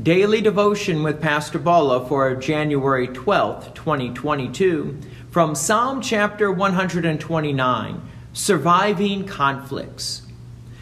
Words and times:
Daily 0.00 0.40
Devotion 0.40 1.02
with 1.02 1.20
Pastor 1.20 1.58
Bala 1.58 2.06
for 2.06 2.36
January 2.36 3.08
12th, 3.08 3.74
2022, 3.74 4.96
from 5.28 5.56
Psalm 5.56 6.00
chapter 6.00 6.52
129 6.52 8.02
Surviving 8.32 9.26
Conflicts. 9.26 10.22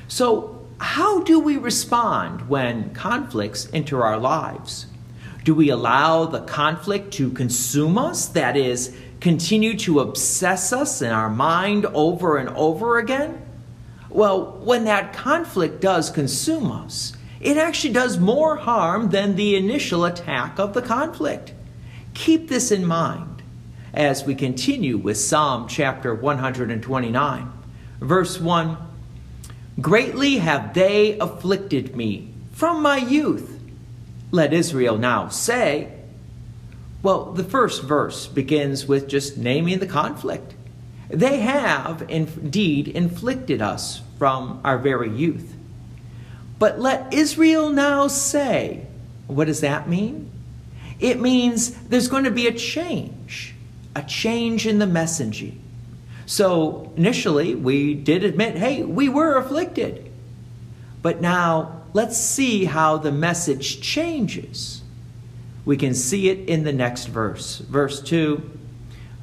So, 0.06 0.66
how 0.76 1.22
do 1.22 1.40
we 1.40 1.56
respond 1.56 2.50
when 2.50 2.92
conflicts 2.92 3.70
enter 3.72 4.04
our 4.04 4.18
lives? 4.18 4.84
Do 5.44 5.54
we 5.54 5.70
allow 5.70 6.26
the 6.26 6.42
conflict 6.42 7.14
to 7.14 7.30
consume 7.30 7.96
us? 7.96 8.26
That 8.26 8.54
is, 8.54 8.94
continue 9.20 9.78
to 9.78 10.00
obsess 10.00 10.74
us 10.74 11.00
in 11.00 11.10
our 11.10 11.30
mind 11.30 11.86
over 11.86 12.36
and 12.36 12.50
over 12.50 12.98
again? 12.98 13.40
Well, 14.10 14.58
when 14.62 14.84
that 14.84 15.14
conflict 15.14 15.80
does 15.80 16.10
consume 16.10 16.70
us, 16.70 17.15
it 17.46 17.56
actually 17.56 17.92
does 17.92 18.18
more 18.18 18.56
harm 18.56 19.10
than 19.10 19.36
the 19.36 19.54
initial 19.54 20.04
attack 20.04 20.58
of 20.58 20.74
the 20.74 20.82
conflict. 20.82 21.52
Keep 22.12 22.48
this 22.48 22.72
in 22.72 22.84
mind 22.84 23.40
as 23.94 24.24
we 24.24 24.34
continue 24.34 24.96
with 24.96 25.16
Psalm 25.16 25.68
chapter 25.68 26.12
129. 26.12 27.52
Verse 28.00 28.40
1 28.40 28.76
Greatly 29.80 30.38
have 30.38 30.74
they 30.74 31.16
afflicted 31.20 31.94
me 31.94 32.34
from 32.50 32.82
my 32.82 32.96
youth. 32.96 33.60
Let 34.32 34.52
Israel 34.52 34.98
now 34.98 35.28
say. 35.28 35.92
Well, 37.00 37.26
the 37.26 37.44
first 37.44 37.84
verse 37.84 38.26
begins 38.26 38.86
with 38.86 39.06
just 39.06 39.38
naming 39.38 39.78
the 39.78 39.86
conflict. 39.86 40.56
They 41.08 41.38
have 41.38 42.04
indeed 42.08 42.88
inflicted 42.88 43.62
us 43.62 44.02
from 44.18 44.60
our 44.64 44.78
very 44.78 45.10
youth. 45.16 45.55
But 46.58 46.80
let 46.80 47.12
Israel 47.12 47.70
now 47.70 48.08
say, 48.08 48.86
what 49.26 49.46
does 49.46 49.60
that 49.60 49.88
mean? 49.88 50.30
It 50.98 51.20
means 51.20 51.70
there's 51.88 52.08
going 52.08 52.24
to 52.24 52.30
be 52.30 52.46
a 52.46 52.52
change, 52.52 53.54
a 53.94 54.02
change 54.02 54.66
in 54.66 54.78
the 54.78 54.86
messaging. 54.86 55.58
So 56.24 56.92
initially, 56.96 57.54
we 57.54 57.94
did 57.94 58.24
admit, 58.24 58.56
hey, 58.56 58.82
we 58.82 59.08
were 59.08 59.36
afflicted. 59.36 60.10
But 61.02 61.20
now, 61.20 61.82
let's 61.92 62.16
see 62.16 62.64
how 62.64 62.96
the 62.96 63.12
message 63.12 63.80
changes. 63.80 64.82
We 65.64 65.76
can 65.76 65.94
see 65.94 66.30
it 66.30 66.48
in 66.48 66.64
the 66.64 66.72
next 66.72 67.06
verse. 67.06 67.58
Verse 67.58 68.00
2 68.00 68.58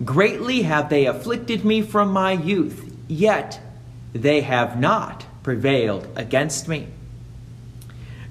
Greatly 0.03 0.63
have 0.63 0.89
they 0.89 1.05
afflicted 1.05 1.65
me 1.65 1.81
from 1.81 2.11
my 2.11 2.33
youth, 2.33 2.93
yet 3.07 3.59
they 4.13 4.41
have 4.41 4.79
not 4.79 5.25
prevailed 5.43 6.07
against 6.15 6.67
me. 6.67 6.87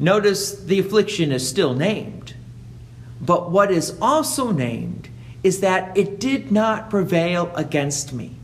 Notice 0.03 0.57
the 0.57 0.81
affliction 0.81 1.31
is 1.31 1.49
still 1.49 1.75
named. 1.75 2.35
But 3.21 3.53
what 3.53 3.71
is 3.71 3.97
also 4.03 4.51
named 4.51 5.09
is 5.45 5.61
that 5.61 5.97
it 5.97 6.19
did 6.19 6.51
not 6.51 6.91
prevail 6.91 7.53
against 7.55 8.13
me. 8.13 8.35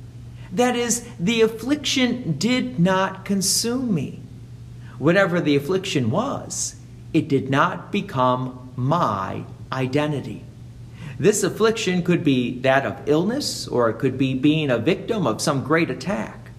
That 0.52 0.76
is, 0.76 1.04
the 1.18 1.40
affliction 1.40 2.38
did 2.38 2.78
not 2.78 3.24
consume 3.24 3.92
me. 3.92 4.20
Whatever 4.98 5.40
the 5.40 5.56
affliction 5.56 6.12
was, 6.12 6.76
it 7.12 7.26
did 7.26 7.50
not 7.50 7.90
become 7.90 8.70
my 8.76 9.42
identity. 9.72 10.44
This 11.18 11.42
affliction 11.42 12.04
could 12.04 12.22
be 12.22 12.60
that 12.60 12.86
of 12.86 13.08
illness, 13.08 13.66
or 13.66 13.90
it 13.90 13.98
could 13.98 14.16
be 14.16 14.32
being 14.34 14.70
a 14.70 14.78
victim 14.78 15.26
of 15.26 15.42
some 15.42 15.64
great 15.64 15.90
attack. 15.90 16.52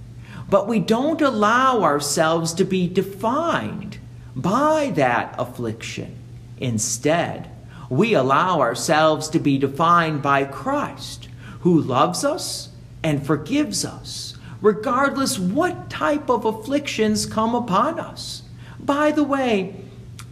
But 0.49 0.67
we 0.67 0.79
don't 0.79 1.21
allow 1.21 1.83
ourselves 1.83 2.53
to 2.55 2.65
be 2.65 2.85
defined 2.89 3.97
by 4.41 4.91
that 4.95 5.35
affliction. 5.37 6.15
Instead, 6.57 7.49
we 7.89 8.13
allow 8.13 8.59
ourselves 8.61 9.29
to 9.29 9.39
be 9.39 9.57
defined 9.57 10.21
by 10.21 10.45
Christ, 10.45 11.27
who 11.61 11.81
loves 11.81 12.23
us 12.23 12.69
and 13.03 13.25
forgives 13.25 13.83
us, 13.83 14.37
regardless 14.61 15.39
what 15.39 15.89
type 15.89 16.29
of 16.29 16.45
afflictions 16.45 17.25
come 17.25 17.55
upon 17.55 17.99
us. 17.99 18.43
By 18.79 19.11
the 19.11 19.23
way, 19.23 19.75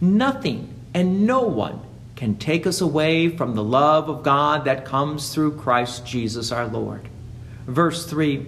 nothing 0.00 0.74
and 0.94 1.26
no 1.26 1.42
one 1.42 1.80
can 2.16 2.36
take 2.36 2.66
us 2.66 2.80
away 2.80 3.28
from 3.28 3.54
the 3.54 3.62
love 3.62 4.08
of 4.08 4.22
God 4.22 4.64
that 4.64 4.84
comes 4.84 5.32
through 5.32 5.56
Christ 5.56 6.04
Jesus 6.04 6.50
our 6.50 6.66
Lord. 6.66 7.08
Verse 7.66 8.06
3 8.06 8.46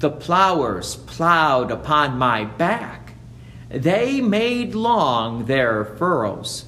The 0.00 0.10
plowers 0.10 0.96
plowed 0.96 1.70
upon 1.70 2.18
my 2.18 2.44
back 2.44 3.01
they 3.72 4.20
made 4.20 4.74
long 4.74 5.46
their 5.46 5.84
furrows. 5.84 6.66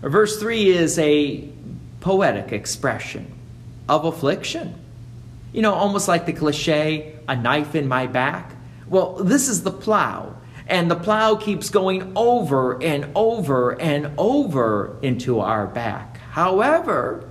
Verse 0.00 0.40
3 0.40 0.68
is 0.68 0.98
a 0.98 1.48
poetic 2.00 2.52
expression 2.52 3.32
of 3.88 4.04
affliction. 4.04 4.74
You 5.52 5.62
know, 5.62 5.74
almost 5.74 6.08
like 6.08 6.26
the 6.26 6.32
cliche, 6.32 7.14
a 7.28 7.36
knife 7.36 7.74
in 7.74 7.86
my 7.86 8.06
back. 8.06 8.52
Well, 8.88 9.14
this 9.14 9.48
is 9.48 9.62
the 9.62 9.70
plow, 9.70 10.34
and 10.66 10.90
the 10.90 10.96
plow 10.96 11.36
keeps 11.36 11.70
going 11.70 12.12
over 12.16 12.82
and 12.82 13.10
over 13.14 13.80
and 13.80 14.10
over 14.18 14.96
into 15.02 15.40
our 15.40 15.66
back. 15.66 16.18
However, 16.30 17.28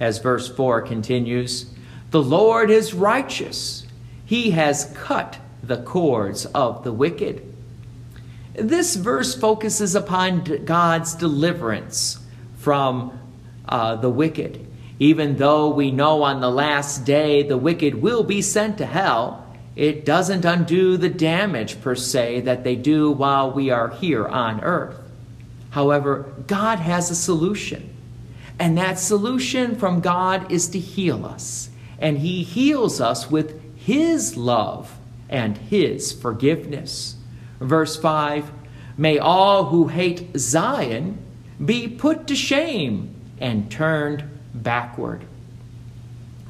as 0.00 0.18
verse 0.18 0.48
4 0.48 0.82
continues, 0.82 1.66
the 2.10 2.22
Lord 2.22 2.70
is 2.70 2.92
righteous. 2.92 3.86
He 4.26 4.50
has 4.50 4.92
cut 4.94 5.38
the 5.62 5.82
cords 5.82 6.46
of 6.46 6.84
the 6.84 6.92
wicked. 6.92 7.51
This 8.54 8.96
verse 8.96 9.34
focuses 9.34 9.94
upon 9.94 10.44
God's 10.64 11.14
deliverance 11.14 12.18
from 12.58 13.18
uh, 13.68 13.96
the 13.96 14.10
wicked. 14.10 14.66
Even 14.98 15.36
though 15.36 15.70
we 15.70 15.90
know 15.90 16.22
on 16.22 16.40
the 16.40 16.50
last 16.50 17.04
day 17.04 17.42
the 17.42 17.56
wicked 17.56 17.94
will 17.94 18.22
be 18.22 18.42
sent 18.42 18.78
to 18.78 18.86
hell, 18.86 19.46
it 19.74 20.04
doesn't 20.04 20.44
undo 20.44 20.96
the 20.96 21.08
damage 21.08 21.80
per 21.80 21.94
se 21.94 22.40
that 22.42 22.62
they 22.62 22.76
do 22.76 23.10
while 23.10 23.50
we 23.50 23.70
are 23.70 23.88
here 23.88 24.26
on 24.28 24.60
earth. 24.62 24.98
However, 25.70 26.32
God 26.46 26.78
has 26.78 27.10
a 27.10 27.14
solution. 27.14 27.88
And 28.58 28.76
that 28.76 28.98
solution 28.98 29.76
from 29.76 30.00
God 30.00 30.52
is 30.52 30.68
to 30.68 30.78
heal 30.78 31.24
us. 31.24 31.70
And 31.98 32.18
He 32.18 32.42
heals 32.42 33.00
us 33.00 33.30
with 33.30 33.60
His 33.76 34.36
love 34.36 34.94
and 35.30 35.56
His 35.56 36.12
forgiveness. 36.12 37.16
Verse 37.62 37.96
5 37.96 38.50
May 38.98 39.18
all 39.18 39.66
who 39.66 39.88
hate 39.88 40.36
Zion 40.36 41.18
be 41.64 41.88
put 41.88 42.26
to 42.26 42.36
shame 42.36 43.14
and 43.38 43.70
turned 43.70 44.24
backward. 44.54 45.24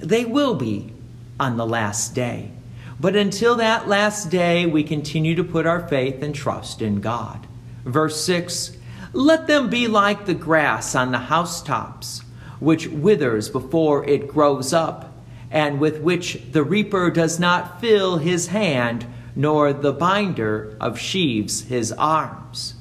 They 0.00 0.24
will 0.24 0.54
be 0.54 0.92
on 1.38 1.56
the 1.56 1.66
last 1.66 2.14
day. 2.14 2.50
But 2.98 3.16
until 3.16 3.56
that 3.56 3.88
last 3.88 4.30
day, 4.30 4.66
we 4.66 4.82
continue 4.82 5.34
to 5.34 5.44
put 5.44 5.66
our 5.66 5.86
faith 5.88 6.22
and 6.22 6.34
trust 6.34 6.82
in 6.82 7.00
God. 7.00 7.46
Verse 7.84 8.24
6 8.24 8.76
Let 9.12 9.46
them 9.46 9.70
be 9.70 9.86
like 9.86 10.26
the 10.26 10.34
grass 10.34 10.94
on 10.94 11.12
the 11.12 11.18
housetops, 11.18 12.22
which 12.60 12.88
withers 12.88 13.48
before 13.48 14.04
it 14.04 14.28
grows 14.28 14.72
up, 14.72 15.12
and 15.50 15.80
with 15.80 16.00
which 16.00 16.40
the 16.52 16.62
reaper 16.62 17.10
does 17.10 17.38
not 17.38 17.80
fill 17.80 18.18
his 18.18 18.48
hand 18.48 19.06
nor 19.34 19.72
the 19.72 19.92
binder 19.92 20.76
of 20.80 20.98
sheaves 20.98 21.62
his 21.62 21.92
arms. 21.92 22.74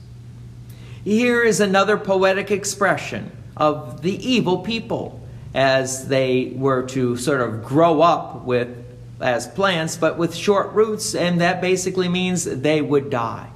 Here 1.04 1.44
is 1.44 1.60
another 1.60 1.98
poetic 1.98 2.52
expression 2.52 3.32
of 3.58 4.02
the 4.02 4.16
evil 4.28 4.60
people 4.60 5.22
as 5.54 6.08
they 6.08 6.54
were 6.56 6.84
to 6.84 7.18
sort 7.18 7.42
of 7.42 7.64
grow 7.64 8.02
up 8.02 8.44
with 8.44 8.78
as 9.20 9.48
plants 9.48 9.98
but 9.98 10.18
with 10.18 10.36
short 10.36 10.72
roots 10.74 11.14
and 11.14 11.42
that 11.42 11.62
basically 11.62 12.08
means 12.08 12.44
they 12.44 12.82
would 12.82 13.10
die. 13.10 13.50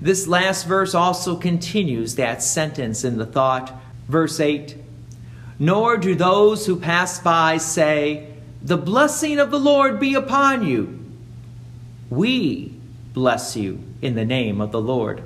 This 0.00 0.26
last 0.26 0.66
verse 0.66 0.94
also 0.94 1.36
continues 1.36 2.16
that 2.16 2.42
sentence 2.42 3.04
in 3.04 3.16
the 3.16 3.26
thought 3.26 3.72
verse 4.08 4.40
8 4.40 4.76
Nor 5.58 5.96
do 5.98 6.14
those 6.14 6.66
who 6.66 6.76
pass 6.76 7.20
by 7.20 7.58
say 7.58 8.28
the 8.62 8.76
blessing 8.76 9.38
of 9.38 9.50
the 9.50 9.60
Lord 9.60 10.00
be 10.00 10.14
upon 10.14 10.66
you 10.66 11.03
we 12.10 12.74
bless 13.12 13.56
you 13.56 13.80
in 14.02 14.14
the 14.14 14.24
name 14.24 14.60
of 14.60 14.72
the 14.72 14.80
Lord. 14.80 15.22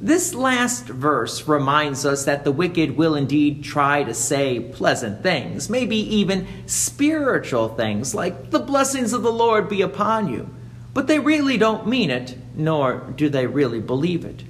This 0.00 0.34
last 0.34 0.84
verse 0.84 1.48
reminds 1.48 2.04
us 2.04 2.26
that 2.26 2.44
the 2.44 2.52
wicked 2.52 2.98
will 2.98 3.14
indeed 3.14 3.64
try 3.64 4.04
to 4.04 4.12
say 4.12 4.60
pleasant 4.60 5.22
things, 5.22 5.70
maybe 5.70 5.96
even 5.96 6.46
spiritual 6.66 7.70
things, 7.70 8.14
like 8.14 8.50
the 8.50 8.58
blessings 8.58 9.14
of 9.14 9.22
the 9.22 9.32
Lord 9.32 9.70
be 9.70 9.80
upon 9.80 10.28
you. 10.28 10.50
But 10.92 11.06
they 11.06 11.18
really 11.18 11.56
don't 11.56 11.86
mean 11.86 12.10
it, 12.10 12.36
nor 12.54 12.98
do 13.16 13.30
they 13.30 13.46
really 13.46 13.80
believe 13.80 14.24
it. 14.24 14.44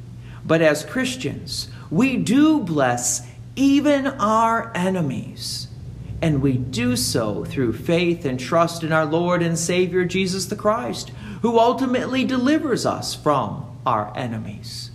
But 0.45 0.63
as 0.63 0.85
Christians, 0.85 1.69
we 1.91 2.17
do 2.17 2.61
bless 2.61 3.27
even 3.55 4.07
our 4.07 4.73
enemies. 4.75 5.69
And 6.23 6.41
we 6.41 6.57
do 6.57 6.97
so 6.97 7.45
through 7.45 7.75
faith 7.75 8.25
and 8.25 8.41
trust 8.41 8.83
in 8.83 8.93
our 8.93 9.05
Lord 9.05 9.43
and 9.43 9.59
Savior 9.59 10.05
Jesus 10.05 10.47
the 10.47 10.57
Christ, 10.57 11.11
who 11.43 11.59
ultimately 11.59 12.25
delivers 12.25 12.87
us 12.87 13.15
from 13.15 13.79
our 13.85 14.13
enemies. 14.17 14.91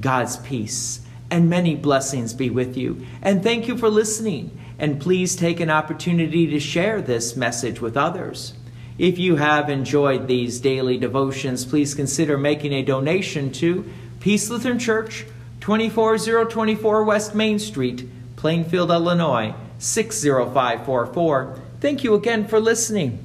God's 0.00 0.36
peace 0.38 1.00
and 1.30 1.50
many 1.50 1.74
blessings 1.74 2.34
be 2.34 2.50
with 2.50 2.76
you. 2.76 3.06
And 3.22 3.42
thank 3.42 3.68
you 3.68 3.76
for 3.76 3.88
listening. 3.88 4.58
And 4.78 5.00
please 5.00 5.36
take 5.36 5.60
an 5.60 5.70
opportunity 5.70 6.46
to 6.48 6.60
share 6.60 7.00
this 7.00 7.36
message 7.36 7.80
with 7.80 7.96
others. 7.96 8.54
If 8.98 9.18
you 9.18 9.36
have 9.36 9.68
enjoyed 9.68 10.26
these 10.26 10.60
daily 10.60 10.96
devotions, 10.98 11.64
please 11.64 11.94
consider 11.94 12.38
making 12.38 12.72
a 12.72 12.82
donation 12.82 13.52
to 13.52 13.90
Peace 14.20 14.48
Lutheran 14.48 14.78
Church, 14.78 15.26
24024 15.60 17.04
West 17.04 17.34
Main 17.34 17.58
Street, 17.58 18.08
Plainfield, 18.36 18.90
Illinois, 18.90 19.54
60544. 19.78 21.58
Thank 21.80 22.04
you 22.04 22.14
again 22.14 22.46
for 22.46 22.58
listening. 22.58 23.24